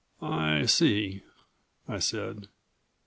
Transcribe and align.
"I 0.19 0.65
see," 0.65 1.21
I 1.87 1.99
said. 1.99 2.47